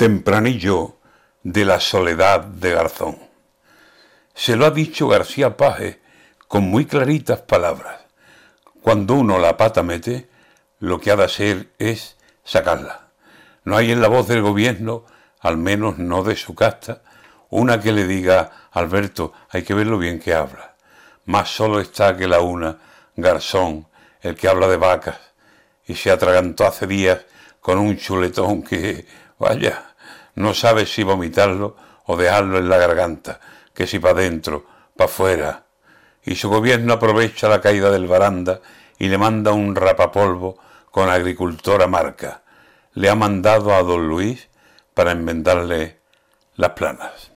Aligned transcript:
Tempranillo 0.00 0.96
de 1.42 1.66
la 1.66 1.78
soledad 1.78 2.40
de 2.40 2.72
Garzón. 2.72 3.18
Se 4.32 4.56
lo 4.56 4.64
ha 4.64 4.70
dicho 4.70 5.08
García 5.08 5.58
Paje 5.58 6.00
con 6.48 6.64
muy 6.64 6.86
claritas 6.86 7.42
palabras. 7.42 8.00
Cuando 8.80 9.12
uno 9.12 9.38
la 9.38 9.58
pata 9.58 9.82
mete, 9.82 10.30
lo 10.78 10.98
que 10.98 11.10
ha 11.10 11.16
de 11.16 11.24
hacer 11.24 11.74
es 11.78 12.16
sacarla. 12.44 13.10
No 13.64 13.76
hay 13.76 13.92
en 13.92 14.00
la 14.00 14.08
voz 14.08 14.26
del 14.26 14.40
gobierno, 14.40 15.04
al 15.38 15.58
menos 15.58 15.98
no 15.98 16.22
de 16.22 16.34
su 16.34 16.54
casta, 16.54 17.02
una 17.50 17.78
que 17.78 17.92
le 17.92 18.06
diga, 18.06 18.52
Alberto, 18.70 19.34
hay 19.50 19.64
que 19.64 19.74
verlo 19.74 19.98
bien 19.98 20.18
que 20.18 20.32
habla. 20.32 20.76
Más 21.26 21.50
solo 21.50 21.78
está 21.78 22.16
que 22.16 22.26
la 22.26 22.40
una, 22.40 22.78
Garzón, 23.16 23.86
el 24.22 24.34
que 24.34 24.48
habla 24.48 24.66
de 24.66 24.78
vacas, 24.78 25.20
y 25.84 25.94
se 25.94 26.10
atragantó 26.10 26.66
hace 26.66 26.86
días 26.86 27.26
con 27.60 27.76
un 27.76 27.98
chuletón 27.98 28.62
que, 28.62 29.06
vaya, 29.38 29.89
no 30.34 30.54
sabe 30.54 30.86
si 30.86 31.02
vomitarlo 31.02 31.76
o 32.06 32.16
dejarlo 32.16 32.58
en 32.58 32.68
la 32.68 32.78
garganta, 32.78 33.40
que 33.74 33.86
si 33.86 33.98
para 33.98 34.14
adentro, 34.14 34.64
para 34.96 35.10
afuera. 35.10 35.64
Y 36.24 36.36
su 36.36 36.48
gobierno 36.48 36.94
aprovecha 36.94 37.48
la 37.48 37.60
caída 37.60 37.90
del 37.90 38.06
baranda 38.06 38.60
y 38.98 39.08
le 39.08 39.18
manda 39.18 39.52
un 39.52 39.74
rapapolvo 39.74 40.58
con 40.90 41.08
agricultora 41.08 41.86
marca. 41.86 42.42
Le 42.94 43.08
ha 43.08 43.14
mandado 43.14 43.74
a 43.74 43.82
don 43.82 44.08
Luis 44.08 44.48
para 44.94 45.12
enmendarle 45.12 45.98
las 46.56 46.70
planas. 46.70 47.28